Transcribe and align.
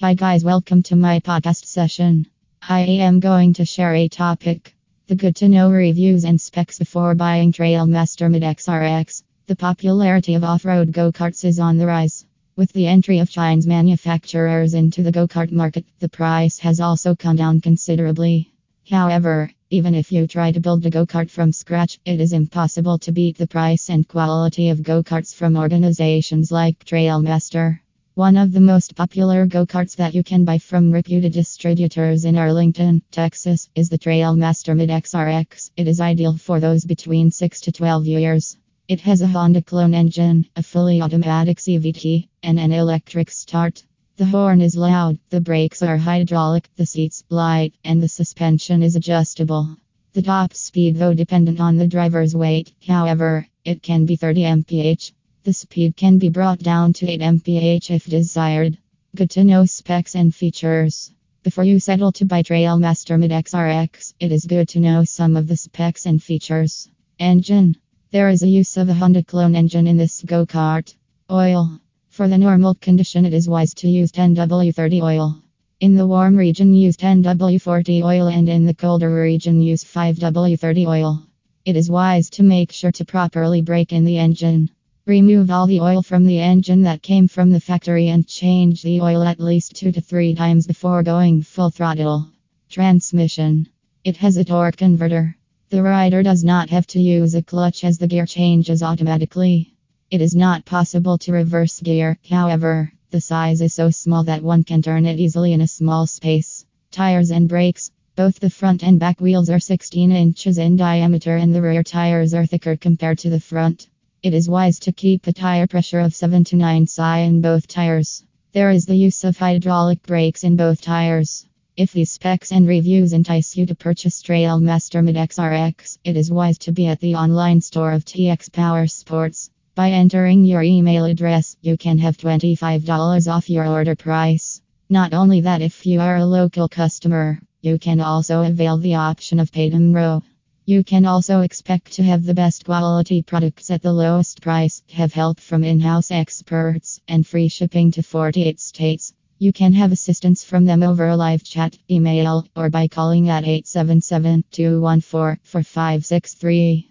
Hi, 0.00 0.14
guys, 0.14 0.44
welcome 0.44 0.84
to 0.84 0.94
my 0.94 1.18
podcast 1.18 1.64
session. 1.64 2.28
I 2.62 2.82
am 2.82 3.18
going 3.18 3.54
to 3.54 3.64
share 3.64 3.96
a 3.96 4.06
topic 4.06 4.76
the 5.08 5.16
good 5.16 5.34
to 5.34 5.48
know 5.48 5.72
reviews 5.72 6.22
and 6.22 6.40
specs 6.40 6.78
before 6.78 7.16
buying 7.16 7.50
Trailmaster 7.50 8.30
Mid 8.30 8.44
XRX. 8.44 9.24
The 9.48 9.56
popularity 9.56 10.34
of 10.34 10.44
off 10.44 10.64
road 10.64 10.92
go 10.92 11.10
karts 11.10 11.44
is 11.44 11.58
on 11.58 11.78
the 11.78 11.86
rise. 11.88 12.24
With 12.54 12.72
the 12.74 12.86
entry 12.86 13.18
of 13.18 13.28
Chinese 13.28 13.66
manufacturers 13.66 14.74
into 14.74 15.02
the 15.02 15.10
go 15.10 15.26
kart 15.26 15.50
market, 15.50 15.84
the 15.98 16.08
price 16.08 16.60
has 16.60 16.78
also 16.78 17.16
come 17.16 17.34
down 17.34 17.60
considerably. 17.60 18.52
However, 18.88 19.50
even 19.70 19.96
if 19.96 20.12
you 20.12 20.28
try 20.28 20.52
to 20.52 20.60
build 20.60 20.86
a 20.86 20.90
go 20.90 21.06
kart 21.06 21.28
from 21.28 21.50
scratch, 21.50 21.98
it 22.04 22.20
is 22.20 22.32
impossible 22.32 22.98
to 22.98 23.10
beat 23.10 23.36
the 23.36 23.48
price 23.48 23.90
and 23.90 24.06
quality 24.06 24.68
of 24.68 24.84
go 24.84 25.02
karts 25.02 25.34
from 25.34 25.56
organizations 25.56 26.52
like 26.52 26.84
Trailmaster. 26.84 27.80
One 28.18 28.36
of 28.36 28.50
the 28.50 28.60
most 28.60 28.96
popular 28.96 29.46
go 29.46 29.64
karts 29.64 29.94
that 29.94 30.12
you 30.12 30.24
can 30.24 30.44
buy 30.44 30.58
from 30.58 30.90
reputed 30.90 31.32
distributors 31.32 32.24
in 32.24 32.36
Arlington, 32.36 33.00
Texas, 33.12 33.70
is 33.76 33.88
the 33.88 33.96
Trailmaster 33.96 34.76
Mid 34.76 34.90
XRX. 34.90 35.70
It 35.76 35.86
is 35.86 36.00
ideal 36.00 36.36
for 36.36 36.58
those 36.58 36.84
between 36.84 37.30
6 37.30 37.60
to 37.60 37.70
12 37.70 38.06
years. 38.06 38.56
It 38.88 39.02
has 39.02 39.20
a 39.20 39.28
Honda 39.28 39.62
clone 39.62 39.94
engine, 39.94 40.46
a 40.56 40.64
fully 40.64 41.00
automatic 41.00 41.58
CVT, 41.58 42.26
and 42.42 42.58
an 42.58 42.72
electric 42.72 43.30
start. 43.30 43.84
The 44.16 44.26
horn 44.26 44.62
is 44.62 44.74
loud, 44.74 45.20
the 45.30 45.40
brakes 45.40 45.80
are 45.84 45.96
hydraulic, 45.96 46.68
the 46.74 46.86
seats 46.86 47.22
light, 47.28 47.74
and 47.84 48.02
the 48.02 48.08
suspension 48.08 48.82
is 48.82 48.96
adjustable. 48.96 49.76
The 50.14 50.22
top 50.22 50.54
speed, 50.54 50.96
though 50.96 51.14
dependent 51.14 51.60
on 51.60 51.76
the 51.76 51.86
driver's 51.86 52.34
weight, 52.34 52.74
however, 52.84 53.46
it 53.64 53.80
can 53.80 54.06
be 54.06 54.16
30 54.16 54.42
mph. 54.42 55.12
The 55.44 55.52
speed 55.52 55.96
can 55.96 56.18
be 56.18 56.30
brought 56.30 56.58
down 56.58 56.92
to 56.94 57.08
8 57.08 57.20
mph 57.20 57.90
if 57.90 58.04
desired. 58.06 58.76
Good 59.14 59.30
to 59.30 59.44
know 59.44 59.64
specs 59.66 60.16
and 60.16 60.34
features. 60.34 61.12
Before 61.44 61.62
you 61.62 61.78
settle 61.78 62.10
to 62.12 62.24
buy 62.24 62.42
Trailmaster 62.42 63.18
Mid 63.18 63.30
XRX, 63.30 64.14
it 64.18 64.32
is 64.32 64.44
good 64.44 64.68
to 64.70 64.80
know 64.80 65.04
some 65.04 65.36
of 65.36 65.46
the 65.46 65.56
specs 65.56 66.06
and 66.06 66.20
features. 66.20 66.90
Engine. 67.20 67.76
There 68.10 68.28
is 68.28 68.42
a 68.42 68.48
use 68.48 68.76
of 68.76 68.88
a 68.88 68.94
Honda 68.94 69.22
clone 69.22 69.54
engine 69.54 69.86
in 69.86 69.96
this 69.96 70.22
go 70.22 70.44
kart. 70.44 70.92
Oil. 71.30 71.80
For 72.08 72.26
the 72.26 72.36
normal 72.36 72.74
condition, 72.74 73.24
it 73.24 73.32
is 73.32 73.48
wise 73.48 73.74
to 73.74 73.88
use 73.88 74.10
10W30 74.10 75.02
oil. 75.02 75.40
In 75.78 75.94
the 75.94 76.06
warm 76.06 76.36
region, 76.36 76.74
use 76.74 76.96
10W40 76.96 78.02
oil, 78.02 78.26
and 78.26 78.48
in 78.48 78.66
the 78.66 78.74
colder 78.74 79.14
region, 79.14 79.62
use 79.62 79.84
5W30 79.84 80.86
oil. 80.88 81.22
It 81.64 81.76
is 81.76 81.88
wise 81.88 82.28
to 82.30 82.42
make 82.42 82.72
sure 82.72 82.92
to 82.92 83.04
properly 83.04 83.62
break 83.62 83.92
in 83.92 84.04
the 84.04 84.18
engine. 84.18 84.70
Remove 85.08 85.50
all 85.50 85.66
the 85.66 85.80
oil 85.80 86.02
from 86.02 86.26
the 86.26 86.38
engine 86.38 86.82
that 86.82 87.00
came 87.00 87.28
from 87.28 87.50
the 87.50 87.60
factory 87.60 88.08
and 88.08 88.28
change 88.28 88.82
the 88.82 89.00
oil 89.00 89.22
at 89.22 89.40
least 89.40 89.74
two 89.74 89.90
to 89.90 90.02
three 90.02 90.34
times 90.34 90.66
before 90.66 91.02
going 91.02 91.40
full 91.40 91.70
throttle. 91.70 92.28
Transmission. 92.68 93.66
It 94.04 94.18
has 94.18 94.36
a 94.36 94.44
torque 94.44 94.76
converter. 94.76 95.34
The 95.70 95.82
rider 95.82 96.22
does 96.22 96.44
not 96.44 96.68
have 96.68 96.86
to 96.88 97.00
use 97.00 97.34
a 97.34 97.42
clutch 97.42 97.84
as 97.84 97.96
the 97.96 98.06
gear 98.06 98.26
changes 98.26 98.82
automatically. 98.82 99.72
It 100.10 100.20
is 100.20 100.36
not 100.36 100.66
possible 100.66 101.16
to 101.16 101.32
reverse 101.32 101.80
gear, 101.80 102.18
however, 102.28 102.92
the 103.10 103.22
size 103.22 103.62
is 103.62 103.72
so 103.72 103.88
small 103.88 104.24
that 104.24 104.42
one 104.42 104.62
can 104.62 104.82
turn 104.82 105.06
it 105.06 105.18
easily 105.18 105.54
in 105.54 105.62
a 105.62 105.66
small 105.66 106.06
space. 106.06 106.66
Tires 106.90 107.30
and 107.30 107.48
brakes. 107.48 107.90
Both 108.14 108.40
the 108.40 108.50
front 108.50 108.82
and 108.82 109.00
back 109.00 109.22
wheels 109.22 109.48
are 109.48 109.58
16 109.58 110.12
inches 110.12 110.58
in 110.58 110.76
diameter 110.76 111.34
and 111.34 111.54
the 111.54 111.62
rear 111.62 111.82
tires 111.82 112.34
are 112.34 112.44
thicker 112.44 112.76
compared 112.76 113.20
to 113.20 113.30
the 113.30 113.40
front. 113.40 113.88
It 114.20 114.34
is 114.34 114.48
wise 114.48 114.80
to 114.80 114.90
keep 114.90 115.28
a 115.28 115.32
tire 115.32 115.68
pressure 115.68 116.00
of 116.00 116.12
7 116.12 116.42
to 116.42 116.56
9 116.56 116.88
psi 116.88 117.18
in 117.18 117.40
both 117.40 117.68
tires. 117.68 118.24
There 118.52 118.70
is 118.70 118.84
the 118.84 118.96
use 118.96 119.22
of 119.22 119.38
hydraulic 119.38 120.02
brakes 120.02 120.42
in 120.42 120.56
both 120.56 120.80
tires. 120.80 121.46
If 121.76 121.92
these 121.92 122.10
specs 122.10 122.50
and 122.50 122.66
reviews 122.66 123.12
entice 123.12 123.56
you 123.56 123.64
to 123.66 123.76
purchase 123.76 124.20
Trailmaster 124.20 125.04
Mid 125.04 125.14
XRX, 125.14 125.98
it 126.02 126.16
is 126.16 126.32
wise 126.32 126.58
to 126.58 126.72
be 126.72 126.88
at 126.88 126.98
the 126.98 127.14
online 127.14 127.60
store 127.60 127.92
of 127.92 128.04
TX 128.04 128.50
Power 128.52 128.88
Sports. 128.88 129.50
By 129.76 129.92
entering 129.92 130.44
your 130.44 130.64
email 130.64 131.04
address, 131.04 131.56
you 131.62 131.76
can 131.76 131.98
have 131.98 132.16
$25 132.16 133.32
off 133.32 133.48
your 133.48 133.68
order 133.68 133.94
price. 133.94 134.60
Not 134.90 135.14
only 135.14 135.42
that, 135.42 135.62
if 135.62 135.86
you 135.86 136.00
are 136.00 136.16
a 136.16 136.26
local 136.26 136.68
customer, 136.68 137.38
you 137.60 137.78
can 137.78 138.00
also 138.00 138.42
avail 138.42 138.78
the 138.78 138.96
option 138.96 139.38
of 139.38 139.52
Pay 139.52 139.70
Tomorrow. 139.70 140.24
You 140.68 140.84
can 140.84 141.06
also 141.06 141.40
expect 141.40 141.92
to 141.92 142.02
have 142.02 142.26
the 142.26 142.34
best 142.34 142.66
quality 142.66 143.22
products 143.22 143.70
at 143.70 143.80
the 143.80 143.90
lowest 143.90 144.42
price, 144.42 144.82
have 144.90 145.14
help 145.14 145.40
from 145.40 145.64
in 145.64 145.80
house 145.80 146.10
experts, 146.10 147.00
and 147.08 147.26
free 147.26 147.48
shipping 147.48 147.90
to 147.92 148.02
48 148.02 148.60
states. 148.60 149.14
You 149.38 149.50
can 149.50 149.72
have 149.72 149.92
assistance 149.92 150.44
from 150.44 150.66
them 150.66 150.82
over 150.82 151.08
a 151.08 151.16
live 151.16 151.42
chat, 151.42 151.78
email, 151.90 152.46
or 152.54 152.68
by 152.68 152.86
calling 152.86 153.30
at 153.30 153.44
877 153.44 154.44
214 154.50 155.40
4563. 155.42 156.88